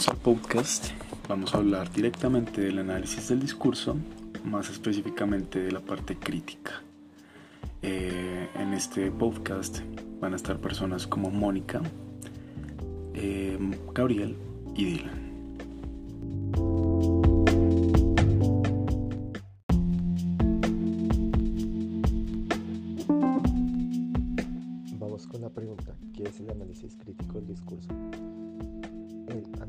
bienvenidos 0.00 0.08
al 0.08 0.16
podcast. 0.16 0.86
Vamos 1.28 1.54
a 1.54 1.58
hablar 1.58 1.92
directamente 1.92 2.62
del 2.62 2.78
análisis 2.78 3.28
del 3.28 3.40
discurso, 3.40 3.96
más 4.44 4.70
específicamente 4.70 5.58
de 5.58 5.72
la 5.72 5.80
parte 5.80 6.16
crítica. 6.16 6.82
Eh, 7.82 8.48
en 8.54 8.72
este 8.72 9.10
podcast 9.10 9.80
van 10.18 10.32
a 10.32 10.36
estar 10.36 10.58
personas 10.58 11.06
como 11.06 11.30
Mónica, 11.30 11.82
eh, 13.12 13.58
Gabriel 13.92 14.36
y 14.74 14.84
Dylan. 14.84 15.29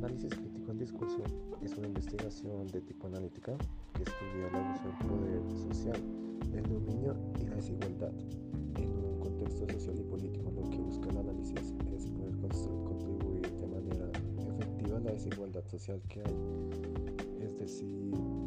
Análisis 0.04 0.34
crítico 0.34 0.68
del 0.70 0.80
discurso 0.80 1.22
es 1.62 1.78
una 1.78 1.86
investigación 1.86 2.66
de 2.70 2.82
tipo 2.82 3.06
analítica 3.06 3.56
que 3.94 4.02
estudia 4.02 4.48
el 4.48 4.56
abuso 4.56 4.84
del 4.88 5.08
poder 5.08 5.42
social, 5.52 6.02
el 6.56 6.64
dominio 6.64 7.16
y 7.40 7.46
la 7.46 7.56
desigualdad 7.58 8.12
en 8.78 8.90
un 8.90 9.20
contexto 9.20 9.68
social 9.70 10.00
y 10.00 10.04
político. 10.04 10.52
Lo 10.56 10.68
que 10.72 10.78
busca 10.78 11.08
el 11.08 11.18
análisis 11.18 11.72
es 11.94 12.08
poder 12.08 12.36
contribuir 12.84 13.42
de 13.42 13.68
manera 13.68 14.12
efectiva 14.50 14.98
a 14.98 15.02
la 15.02 15.12
desigualdad 15.12 15.66
social 15.68 16.02
que 16.10 16.22
hay, 16.22 17.46
es 17.46 17.60
decir, 17.60 17.88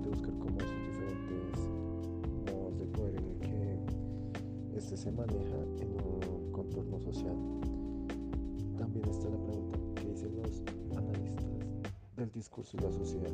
de 0.03 0.09
buscar 0.09 0.37
cómo 0.39 0.59
sus 0.59 0.87
diferentes 0.89 1.61
modos 2.51 2.79
de 2.81 2.87
poder 2.89 3.15
en 3.15 3.27
el 3.27 3.39
que 3.39 4.77
este 4.77 4.97
se 4.97 5.13
maneja 5.13 5.63
en 5.79 5.89
un 6.05 6.51
contorno 6.51 6.99
social. 6.99 7.37
También 8.77 9.09
está 9.09 9.29
la 9.29 9.39
pregunta, 9.39 9.79
¿qué 9.95 10.09
dicen 10.09 10.35
los 10.43 10.61
del 12.25 12.33
discurso 12.33 12.77
y 12.79 12.81
la 12.81 12.91
sociedad? 12.91 13.33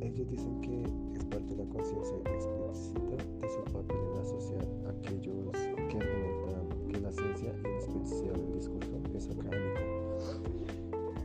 Ellos 0.00 0.28
dicen 0.28 0.60
que 0.60 0.82
es 1.16 1.24
parte 1.24 1.54
de 1.54 1.64
la 1.64 1.70
conciencia 1.70 2.16
explícita 2.16 3.00
de 3.40 3.48
su 3.48 3.64
papel 3.72 3.96
en 3.96 4.14
la 4.14 4.24
sociedad, 4.24 4.68
aquellos 4.88 5.52
que 5.88 5.96
argumentan 5.96 6.88
que 6.88 7.00
la 7.00 7.12
ciencia 7.12 7.54
y 7.62 7.66
en 7.66 7.76
especial 7.78 8.34
el 8.34 8.52
discurso 8.52 8.90
es 9.14 9.30
académico, 9.30 9.80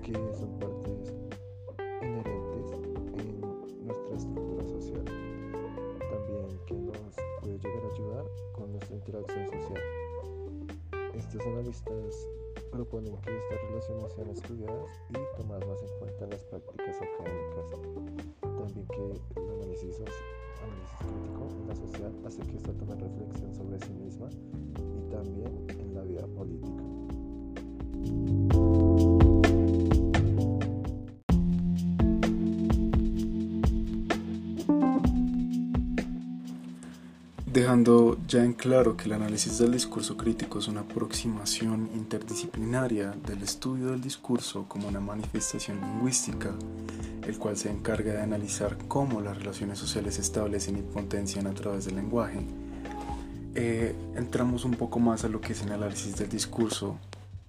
que 0.01 0.13
son 0.33 0.59
partes 0.59 1.13
inherentes 2.01 2.71
en 3.17 3.85
nuestra 3.85 4.15
estructura 4.15 4.63
social, 4.63 5.05
también 5.99 6.47
que 6.67 6.73
nos 6.73 7.15
puede 7.41 7.57
llegar 7.59 7.83
a 7.83 7.93
ayudar 7.93 8.25
con 8.53 8.71
nuestra 8.71 8.95
interacción 8.95 9.45
social. 9.47 9.81
Estos 11.13 11.41
analistas 11.45 12.27
proponen 12.71 13.15
que 13.21 13.37
estas 13.37 13.61
relaciones 13.69 14.13
sean 14.13 14.29
estudiadas 14.29 14.89
y 15.09 15.37
tomadas 15.37 15.67
más 15.67 15.83
en 15.83 15.99
cuenta 15.99 16.23
en 16.23 16.29
las 16.31 16.43
prácticas 16.43 16.95
académicas. 16.95 17.69
También 18.41 18.87
que 18.87 19.41
el 19.41 19.49
análisis, 19.51 19.99
análisis 19.99 20.97
crítico 20.99 21.47
en 21.61 21.67
la 21.67 21.75
sociedad 21.75 22.11
hace 22.25 22.41
que 22.41 22.57
esta 22.57 22.73
tome 22.73 22.95
reflexión 22.95 23.53
sobre 23.53 23.79
sí 23.79 23.93
misma 23.93 24.29
y 24.29 25.11
también 25.11 25.65
en 25.69 25.93
la 25.93 26.03
vida 26.03 26.25
política. 26.27 26.83
Dejando 37.61 38.17
ya 38.27 38.43
en 38.43 38.53
claro 38.53 38.97
que 38.97 39.03
el 39.03 39.13
análisis 39.13 39.59
del 39.59 39.73
discurso 39.73 40.17
crítico 40.17 40.57
es 40.57 40.67
una 40.67 40.81
aproximación 40.81 41.91
interdisciplinaria 41.93 43.13
del 43.27 43.43
estudio 43.43 43.91
del 43.91 44.01
discurso 44.01 44.65
como 44.67 44.87
una 44.87 44.99
manifestación 44.99 45.79
lingüística, 45.79 46.55
el 47.21 47.37
cual 47.37 47.57
se 47.57 47.69
encarga 47.69 48.13
de 48.13 48.21
analizar 48.23 48.79
cómo 48.87 49.21
las 49.21 49.37
relaciones 49.37 49.77
sociales 49.77 50.15
se 50.15 50.21
establecen 50.21 50.79
y 50.79 50.81
potencian 50.81 51.45
a 51.45 51.53
través 51.53 51.85
del 51.85 51.97
lenguaje. 51.97 52.39
Eh, 53.53 53.93
entramos 54.15 54.65
un 54.65 54.73
poco 54.73 54.97
más 54.97 55.23
a 55.23 55.29
lo 55.29 55.39
que 55.39 55.53
es 55.53 55.61
el 55.61 55.71
análisis 55.71 56.15
del 56.15 56.29
discurso, 56.29 56.97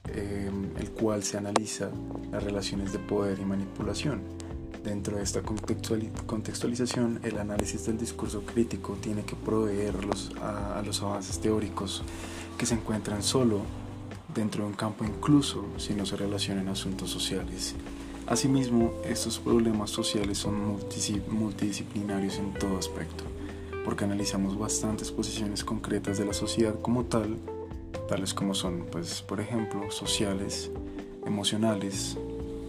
eh, 0.09 0.51
el 0.79 0.91
cual 0.91 1.23
se 1.23 1.39
analiza 1.39 1.89
las 2.31 2.45
relaciones 2.45 2.93
de 2.93 2.99
poder 2.99 3.39
y 3.39 3.47
manipulación 3.47 4.21
Dentro 4.85 5.17
de 5.17 5.23
esta 5.23 5.43
contextualización, 5.43 7.21
el 7.23 7.39
análisis 7.39 7.87
del 7.87 7.99
discurso 7.99 8.43
crítico 8.43 8.97
tiene 9.01 9.23
que 9.23 9.37
proveer 9.37 9.95
a, 10.41 10.83
los 10.85 11.03
avances 11.03 11.39
teóricos 11.39 12.03
que 12.59 12.67
se 12.67 12.75
encuentran 12.75 13.23
solo 13.23 13.61
dentro 14.35 14.65
de 14.65 14.71
un 14.71 14.75
campo 14.75 15.05
incluso 15.05 15.65
si 15.77 15.95
no 15.95 16.05
se 16.05 16.17
relacionan 16.17 16.67
asuntos 16.67 17.11
sociales. 17.11 17.77
Asimismo, 18.27 18.93
estos 19.05 19.39
problemas 19.39 19.91
sociales 19.91 20.39
son 20.39 20.79
multidisciplinarios 21.29 22.39
en 22.39 22.53
todo 22.55 22.77
aspecto, 22.77 23.23
porque 23.85 24.05
analizamos 24.05 24.59
bastantes 24.59 25.13
posiciones 25.13 25.63
concretas 25.63 26.19
de 26.19 26.25
la 26.25 26.33
sociedad 26.33 26.75
como 26.81 27.05
tal, 27.05 27.37
tales 28.09 28.35
como 28.35 28.53
son, 28.55 28.87
pues, 28.91 29.23
por 29.23 29.41
ejemplo, 29.41 29.93
sociales, 29.93 30.73
emocionales, 31.25 32.17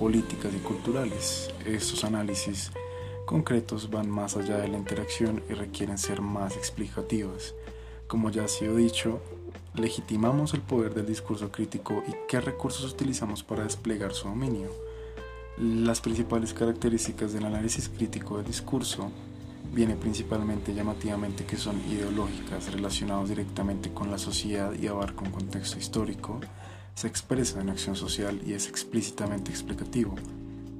políticas 0.03 0.53
y 0.53 0.57
culturales. 0.57 1.49
Estos 1.65 2.03
análisis 2.03 2.73
concretos 3.25 3.89
van 3.89 4.09
más 4.09 4.35
allá 4.35 4.57
de 4.57 4.67
la 4.67 4.77
interacción 4.77 5.41
y 5.49 5.53
requieren 5.53 5.97
ser 5.97 6.19
más 6.19 6.57
explicativas. 6.57 7.55
Como 8.05 8.29
ya 8.29 8.43
ha 8.43 8.47
sido 8.49 8.75
dicho, 8.75 9.21
legitimamos 9.75 10.53
el 10.55 10.59
poder 10.59 10.93
del 10.93 11.05
discurso 11.05 11.53
crítico 11.53 12.03
y 12.05 12.11
qué 12.27 12.41
recursos 12.41 12.91
utilizamos 12.91 13.43
para 13.43 13.63
desplegar 13.63 14.11
su 14.11 14.27
dominio. 14.27 14.67
Las 15.57 16.01
principales 16.01 16.53
características 16.53 17.31
del 17.31 17.45
análisis 17.45 17.87
crítico 17.87 18.35
del 18.35 18.47
discurso 18.47 19.09
viene 19.71 19.95
principalmente 19.95 20.73
llamativamente 20.73 21.45
que 21.45 21.55
son 21.55 21.79
ideológicas, 21.89 22.69
relacionadas 22.73 23.29
directamente 23.29 23.93
con 23.93 24.11
la 24.11 24.17
sociedad 24.17 24.73
y 24.73 24.85
abarca 24.85 25.23
un 25.23 25.31
contexto 25.31 25.79
histórico, 25.79 26.41
se 26.95 27.07
expresa 27.07 27.61
en 27.61 27.69
acción 27.69 27.95
social 27.95 28.39
y 28.45 28.53
es 28.53 28.67
explícitamente 28.67 29.51
explicativo. 29.51 30.15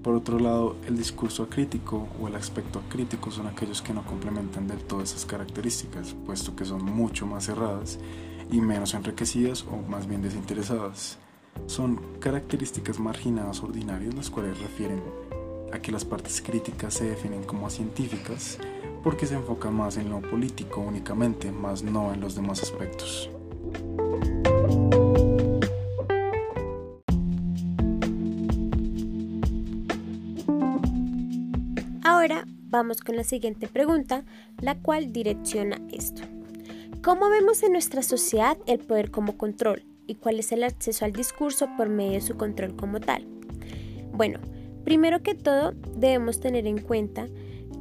Por 0.04 0.16
otro 0.16 0.38
lado, 0.38 0.76
el 0.86 0.98
discurso 0.98 1.44
acrítico 1.44 2.10
o 2.22 2.28
el 2.28 2.36
aspecto 2.36 2.80
acrítico 2.80 3.32
son 3.32 3.48
aquellos 3.48 3.82
que 3.82 3.94
no 3.94 4.06
complementan 4.06 4.68
del 4.68 4.80
todo 4.80 5.02
esas 5.02 5.26
características, 5.26 6.14
puesto 6.26 6.56
que 6.56 6.66
son 6.66 6.84
mucho 6.84 7.26
más 7.26 7.46
cerradas 7.46 8.00
y 8.52 8.60
menos 8.60 8.94
enriquecidas 8.94 9.64
o 9.64 9.78
más 9.90 10.06
bien 10.06 10.22
desinteresadas. 10.22 11.18
Son 11.68 12.02
características 12.20 13.00
marginadas 13.00 13.64
ordinarias 13.64 14.14
las 14.14 14.30
cuales 14.30 14.60
refieren 14.60 15.02
a 15.72 15.80
que 15.80 15.92
las 15.92 16.04
partes 16.04 16.42
críticas 16.42 16.96
se 16.96 17.06
definen 17.06 17.44
como 17.44 17.70
científicas 17.70 18.58
porque 19.04 19.26
se 19.26 19.36
enfocan 19.36 19.76
más 19.76 19.98
en 19.98 20.10
lo 20.10 20.22
político 20.22 20.82
únicamente, 20.82 21.52
más 21.52 21.82
no 21.82 22.14
en 22.14 22.20
los 22.20 22.36
demás 22.36 22.62
aspectos. 22.62 23.30
Ahora 32.06 32.46
vamos 32.70 33.00
con 33.00 33.16
la 33.16 33.24
siguiente 33.24 33.70
pregunta, 33.70 34.26
la 34.60 34.76
cual 34.76 35.14
direcciona 35.14 35.80
esto. 35.90 36.22
¿Cómo 37.02 37.30
vemos 37.30 37.64
en 37.64 37.72
nuestra 37.72 38.04
sociedad 38.04 38.58
el 38.66 38.80
poder 38.80 39.10
como 39.10 39.38
control 39.38 39.86
y 40.06 40.16
cuál 40.16 40.40
es 40.40 40.52
el 40.52 40.66
acceso 40.66 41.06
al 41.06 41.14
discurso 41.14 41.70
por 41.78 41.88
medio 41.88 42.14
de 42.14 42.22
su 42.22 42.36
control 42.36 42.76
como 42.76 43.00
tal? 43.00 43.26
Bueno, 44.12 44.40
primero 44.84 45.24
que 45.24 45.34
todo 45.34 45.72
debemos 45.96 46.42
tener 46.42 46.68
en 46.68 46.80
cuenta 46.80 47.28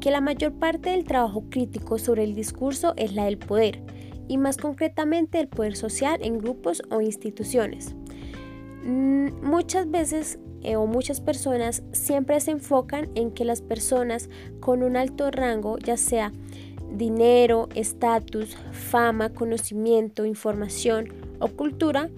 que 0.00 0.12
la 0.12 0.20
mayor 0.20 0.52
parte 0.52 0.90
del 0.90 1.02
trabajo 1.02 1.44
crítico 1.50 1.98
sobre 1.98 2.22
el 2.22 2.36
discurso 2.36 2.94
es 2.96 3.14
la 3.14 3.24
del 3.24 3.38
poder 3.38 3.82
y 4.28 4.38
más 4.38 4.56
concretamente 4.56 5.40
el 5.40 5.48
poder 5.48 5.74
social 5.74 6.20
en 6.22 6.38
grupos 6.38 6.80
o 6.90 7.00
instituciones. 7.00 7.96
Mm, 8.84 9.44
muchas 9.44 9.90
veces 9.90 10.38
eh, 10.62 10.76
o 10.76 10.87
muchas 10.87 11.20
personas 11.20 11.82
siempre 11.93 12.38
se 12.41 12.53
enfocan 12.53 13.09
en 13.14 13.32
que 13.32 13.44
las 13.44 13.62
personas 13.62 14.29
con 14.61 14.82
un 14.82 14.97
alto 14.97 15.31
rango, 15.31 15.79
ya 15.79 15.97
sea 15.97 16.32
dinero, 16.91 17.69
estatus, 17.75 18.56
fama, 18.70 19.31
conocimiento, 19.31 20.25
información 20.25 21.09
o 21.41 21.49
cultura, 21.49 22.11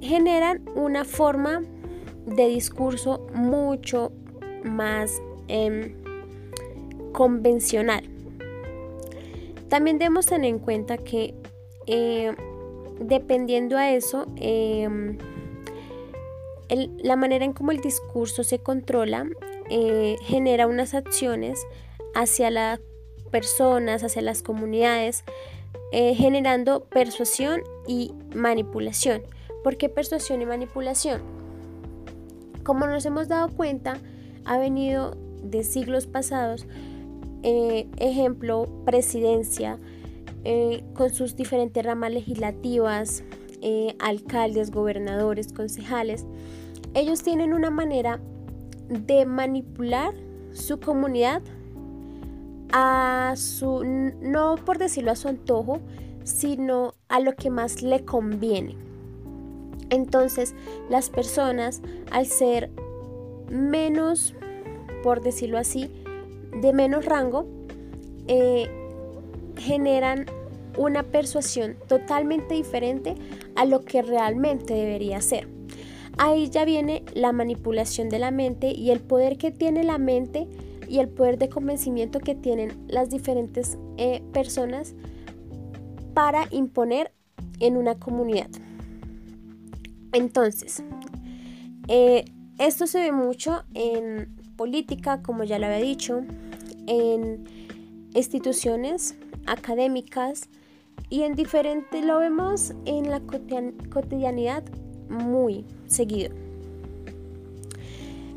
generan 0.00 0.62
una 0.74 1.04
forma 1.04 1.62
de 2.26 2.48
discurso 2.48 3.26
mucho 3.34 4.12
más 4.64 5.22
em, 5.48 5.94
convencional. 7.12 8.04
También 9.68 9.98
debemos 9.98 10.26
tener 10.26 10.50
en 10.50 10.58
cuenta 10.58 10.98
que 10.98 11.34
eh, 11.86 12.34
dependiendo 13.00 13.78
a 13.78 13.90
eso, 13.92 14.26
la 16.68 17.16
manera 17.16 17.44
en 17.44 17.52
cómo 17.52 17.72
el 17.72 17.80
discurso 17.80 18.44
se 18.44 18.58
controla 18.58 19.26
eh, 19.70 20.16
genera 20.22 20.66
unas 20.66 20.94
acciones 20.94 21.66
hacia 22.14 22.50
las 22.50 22.80
personas, 23.30 24.02
hacia 24.02 24.22
las 24.22 24.42
comunidades, 24.42 25.24
eh, 25.92 26.14
generando 26.14 26.84
persuasión 26.84 27.60
y 27.86 28.12
manipulación. 28.34 29.22
¿Por 29.62 29.76
qué 29.76 29.90
persuasión 29.90 30.40
y 30.40 30.46
manipulación? 30.46 31.20
Como 32.64 32.86
nos 32.86 33.04
hemos 33.04 33.28
dado 33.28 33.48
cuenta, 33.50 33.98
ha 34.46 34.56
venido 34.56 35.16
de 35.42 35.64
siglos 35.64 36.06
pasados, 36.06 36.66
eh, 37.42 37.88
ejemplo, 37.98 38.68
presidencia, 38.84 39.78
con 40.94 41.12
sus 41.12 41.36
diferentes 41.36 41.84
ramas 41.84 42.10
legislativas, 42.10 43.22
alcaldes, 43.98 44.70
gobernadores, 44.70 45.52
concejales, 45.52 46.24
ellos 46.94 47.22
tienen 47.22 47.52
una 47.52 47.70
manera 47.70 48.20
de 48.88 49.26
manipular 49.26 50.14
su 50.52 50.80
comunidad 50.80 51.42
a 52.72 53.34
su, 53.36 53.84
no 53.84 54.56
por 54.56 54.78
decirlo 54.78 55.10
a 55.12 55.16
su 55.16 55.28
antojo, 55.28 55.80
sino 56.24 56.94
a 57.08 57.20
lo 57.20 57.34
que 57.34 57.50
más 57.50 57.82
le 57.82 58.04
conviene. 58.04 58.76
Entonces, 59.90 60.54
las 60.90 61.08
personas, 61.08 61.80
al 62.10 62.26
ser 62.26 62.70
menos, 63.50 64.34
por 65.02 65.22
decirlo 65.22 65.58
así, 65.58 65.90
de 66.60 66.72
menos 66.72 67.06
rango, 67.06 67.46
eh, 68.26 68.68
generan 69.56 70.26
una 70.76 71.02
persuasión 71.02 71.76
totalmente 71.88 72.54
diferente 72.54 73.14
a 73.56 73.64
lo 73.64 73.84
que 73.84 74.02
realmente 74.02 74.74
debería 74.74 75.20
ser. 75.22 75.57
Ahí 76.18 76.50
ya 76.50 76.64
viene 76.64 77.04
la 77.14 77.32
manipulación 77.32 78.08
de 78.08 78.18
la 78.18 78.32
mente 78.32 78.72
y 78.72 78.90
el 78.90 79.00
poder 79.00 79.38
que 79.38 79.52
tiene 79.52 79.84
la 79.84 79.98
mente 79.98 80.48
y 80.88 80.98
el 80.98 81.08
poder 81.08 81.38
de 81.38 81.48
convencimiento 81.48 82.18
que 82.18 82.34
tienen 82.34 82.72
las 82.88 83.08
diferentes 83.08 83.78
eh, 83.98 84.22
personas 84.32 84.94
para 86.14 86.48
imponer 86.50 87.12
en 87.60 87.76
una 87.76 87.98
comunidad. 88.00 88.48
Entonces, 90.12 90.82
eh, 91.86 92.24
esto 92.58 92.88
se 92.88 93.00
ve 93.00 93.12
mucho 93.12 93.62
en 93.74 94.36
política, 94.56 95.22
como 95.22 95.44
ya 95.44 95.60
lo 95.60 95.66
había 95.66 95.78
dicho, 95.78 96.22
en 96.88 97.44
instituciones 98.14 99.16
académicas 99.46 100.48
y 101.10 101.22
en 101.22 101.34
diferentes, 101.36 102.04
lo 102.04 102.18
vemos 102.18 102.74
en 102.86 103.08
la 103.08 103.20
cotidianidad 103.20 104.64
muy 105.08 105.64
seguido. 105.86 106.32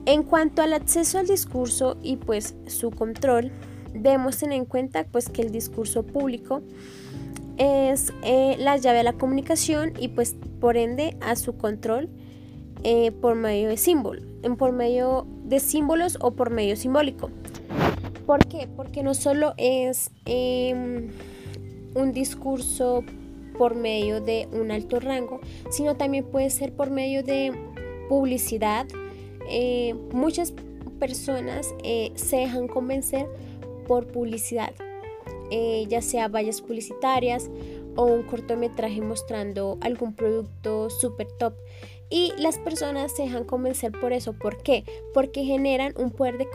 En 0.06 0.24
cuanto 0.24 0.62
al 0.62 0.74
acceso 0.74 1.20
al 1.20 1.28
discurso 1.28 1.98
y 2.02 2.16
pues 2.16 2.56
su 2.68 2.92
control, 2.92 3.52
debemos 3.94 4.38
tener 4.38 4.58
en 4.58 4.66
cuenta 4.66 5.06
pues 5.12 5.30
que 5.30 5.42
el 5.42 5.52
discurso 5.52 6.04
público 6.04 6.62
es 7.58 8.12
eh, 8.24 8.56
la 8.58 8.78
llave 8.78 9.00
a 9.00 9.04
la 9.04 9.14
comunicación 9.14 9.94
y 10.00 10.08
pues 10.08 10.36
por 10.60 10.78
ende 10.78 11.16
a 11.22 11.36
su 11.36 11.56
control 11.58 12.10
eh, 12.84 13.12
por 13.12 13.36
medio 13.36 13.70
de 13.70 13.78
símbolos, 13.78 14.24
por 14.58 14.72
medio 14.72 15.28
de 15.44 15.60
símbolos 15.60 16.18
o 16.20 16.32
por 16.32 16.50
medio 16.50 16.76
simbólico. 16.76 17.30
¿Por 18.26 18.48
qué? 18.48 18.68
Porque 18.76 19.04
no 19.04 19.14
solo 19.14 19.54
es 19.58 20.10
em, 20.26 21.10
un 21.94 22.12
discurso 22.12 23.04
por 23.62 23.76
medio 23.76 24.22
de 24.22 24.48
un 24.54 24.72
alto 24.72 25.00
rango, 25.00 25.40
sino 25.70 25.96
también 25.96 26.24
puede 26.24 26.50
ser 26.50 26.74
por 26.74 26.90
medio 26.90 27.22
de 27.22 27.54
publicidad. 28.10 28.88
Eh, 29.48 29.94
muchas 30.12 30.52
personas 30.98 31.72
se 32.16 32.38
dejan 32.38 32.68
convencer 32.68 33.28
por 33.88 34.08
publicidad. 34.08 34.74
Eh, 35.52 35.86
ya 35.88 36.02
sea 36.02 36.28
vallas 36.28 36.60
publicitarias 36.60 37.52
o 37.96 38.06
un 38.06 38.24
cortometraje 38.24 39.00
mostrando 39.00 39.78
algún 39.82 40.16
producto 40.16 40.90
super 40.90 41.28
top. 41.28 41.54
Y 42.10 42.34
las 42.40 42.58
personas 42.58 43.16
se 43.16 43.24
dejan 43.24 43.44
convencer 43.44 43.92
por 43.92 44.12
eso. 44.12 44.34
¿Por 44.34 44.58
qué? 44.64 44.86
Porque 45.14 45.44
generan 45.44 45.94
un 45.98 46.10
poder 46.10 46.40
de 46.40 46.48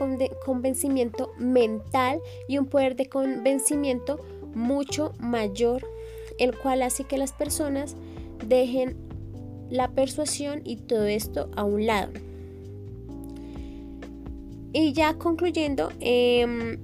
convencimiento 0.44 1.30
mental 1.38 2.20
y 2.48 2.58
un 2.58 2.66
poder 2.66 2.96
de 2.96 3.08
convencimiento 3.08 4.18
mucho 4.56 5.12
mayor, 5.20 5.86
el 6.38 6.56
cual 6.56 6.82
hace 6.82 7.04
que 7.04 7.18
las 7.18 7.32
personas 7.32 7.96
dejen 8.46 8.96
la 9.70 9.88
persuasión 9.88 10.62
y 10.64 10.76
todo 10.76 11.04
esto 11.04 11.50
a 11.56 11.64
un 11.64 11.86
lado. 11.86 12.12
Y 14.72 14.92
ya 14.92 15.14
concluyendo, 15.14 15.90
eh, 16.00 16.78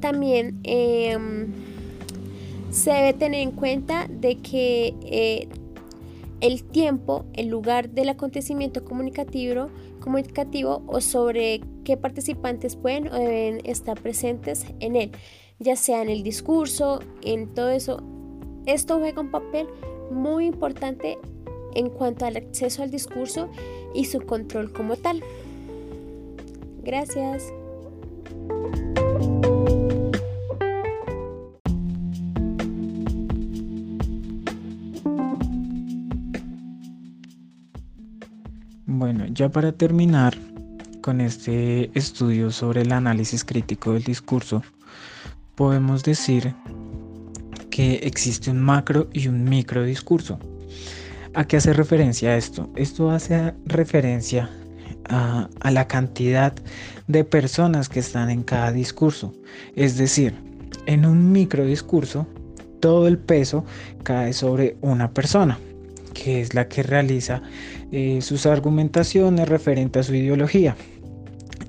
también 0.00 0.60
em, 0.64 1.52
se 2.70 2.90
debe 2.90 3.12
tener 3.12 3.40
en 3.40 3.52
cuenta 3.52 4.06
de 4.08 4.36
que 4.38 4.94
eh, 5.04 5.48
el 6.40 6.64
tiempo, 6.64 7.24
el 7.34 7.48
lugar 7.48 7.90
del 7.90 8.08
acontecimiento 8.08 8.84
comunicativo, 8.84 9.68
comunicativo 10.00 10.82
o 10.86 11.00
sobre 11.00 11.60
qué 11.84 11.96
participantes 11.96 12.76
pueden 12.76 13.08
o 13.08 13.16
deben 13.16 13.60
estar 13.64 14.00
presentes 14.00 14.66
en 14.80 14.96
él, 14.96 15.12
ya 15.60 15.76
sea 15.76 16.02
en 16.02 16.08
el 16.08 16.22
discurso, 16.22 17.00
en 17.22 17.54
todo 17.54 17.70
eso. 17.70 18.02
Esto 18.66 18.98
juega 18.98 19.20
un 19.20 19.30
papel 19.30 19.66
muy 20.10 20.46
importante 20.46 21.18
en 21.74 21.88
cuanto 21.88 22.26
al 22.26 22.36
acceso 22.36 22.82
al 22.82 22.90
discurso 22.90 23.48
y 23.94 24.04
su 24.04 24.20
control 24.20 24.72
como 24.72 24.96
tal. 24.96 25.22
Gracias. 26.82 27.52
Bueno, 38.86 39.26
ya 39.26 39.48
para 39.48 39.72
terminar 39.72 40.36
con 41.00 41.20
este 41.20 41.90
estudio 41.98 42.50
sobre 42.52 42.82
el 42.82 42.92
análisis 42.92 43.44
crítico 43.44 43.92
del 43.92 44.04
discurso, 44.04 44.62
podemos 45.56 46.04
decir 46.04 46.54
que 47.72 47.94
existe 48.04 48.50
un 48.50 48.60
macro 48.60 49.08
y 49.12 49.26
un 49.26 49.42
micro 49.44 49.82
discurso. 49.82 50.38
¿A 51.34 51.44
qué 51.46 51.56
hace 51.56 51.72
referencia 51.72 52.36
esto? 52.36 52.70
Esto 52.76 53.10
hace 53.10 53.54
referencia 53.64 54.50
a, 55.08 55.48
la 55.70 55.88
cantidad 55.88 56.52
de 57.08 57.24
personas 57.24 57.88
que 57.88 58.00
están 58.00 58.30
en 58.30 58.42
cada 58.42 58.70
discurso. 58.70 59.32
Es 59.74 59.96
decir, 59.96 60.34
en 60.84 61.06
un 61.06 61.32
micro 61.32 61.64
discurso, 61.64 62.26
todo 62.80 63.08
el 63.08 63.18
peso 63.18 63.64
cae 64.04 64.34
sobre 64.34 64.76
una 64.82 65.10
persona 65.12 65.58
que 66.12 66.42
es 66.42 66.52
la 66.52 66.68
que 66.68 66.82
realiza 66.82 67.40
eh, 67.90 68.20
sus 68.20 68.44
argumentaciones 68.44 69.48
referente 69.48 69.98
a 69.98 70.02
su 70.02 70.14
ideología. 70.14 70.76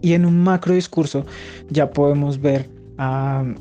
Y 0.02 0.14
en 0.14 0.26
un 0.26 0.44
macro 0.44 0.74
discurso 0.74 1.26
ya 1.70 1.92
podemos 1.92 2.42
ver 2.42 2.68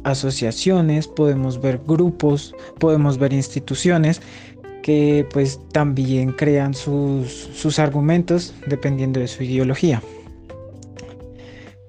asociaciones, 0.05 1.09
podemos 1.09 1.61
ver 1.61 1.81
grupos, 1.87 2.55
podemos 2.79 3.19
ver 3.19 3.33
instituciones 3.33 4.21
que 4.83 5.27
pues 5.33 5.61
también 5.73 6.33
crean 6.33 6.75
sus, 6.75 7.31
sus 7.31 7.79
argumentos 7.79 8.55
dependiendo 8.67 9.21
de 9.21 9.29
su 9.29 9.45
ideología. 9.45 10.03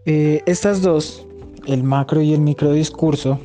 Eh, 0.06 0.42
estas 0.46 0.82
dos, 0.82 1.26
el 1.66 1.84
macro 1.84 2.22
y 2.22 2.34
el 2.34 2.40
micro 2.40 2.74
discurso, 2.74 3.40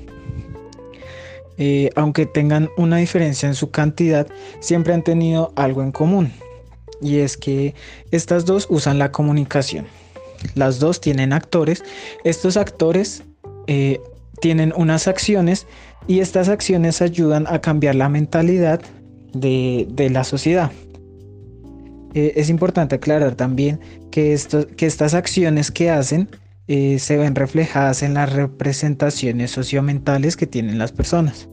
eh, 1.56 1.90
aunque 1.96 2.26
tengan 2.26 2.68
una 2.76 2.98
diferencia 2.98 3.48
en 3.48 3.54
su 3.54 3.70
cantidad, 3.70 4.28
siempre 4.60 4.94
han 4.94 5.02
tenido 5.02 5.52
algo 5.56 5.82
en 5.82 5.92
común. 5.92 6.32
Y 7.00 7.18
es 7.18 7.36
que 7.36 7.74
estas 8.10 8.44
dos 8.44 8.66
usan 8.70 8.98
la 8.98 9.12
comunicación. 9.12 9.86
Las 10.54 10.78
dos 10.78 11.00
tienen 11.00 11.32
actores. 11.32 11.82
Estos 12.24 12.56
actores 12.56 13.24
eh, 13.68 14.00
tienen 14.40 14.72
unas 14.76 15.06
acciones 15.06 15.68
y 16.08 16.18
estas 16.18 16.48
acciones 16.48 17.00
ayudan 17.00 17.46
a 17.46 17.60
cambiar 17.60 17.94
la 17.94 18.08
mentalidad 18.08 18.80
de, 19.32 20.08
la 20.10 20.24
sociedad. 20.24 20.72
Eh, 22.14 22.32
es 22.34 22.50
importante 22.50 22.96
aclarar 22.96 23.36
también 23.36 23.78
que, 24.10 24.36
que 24.76 24.86
estas 24.86 25.14
acciones 25.14 25.70
que 25.70 25.90
hacen 25.90 26.28
se 26.66 27.16
ven 27.16 27.34
reflejadas 27.34 28.02
en 28.02 28.12
las 28.12 28.30
representaciones 28.30 29.50
sociomentales 29.50 30.36
que 30.36 30.46
tienen 30.46 30.78
las 30.78 30.92
personas. 30.92 31.48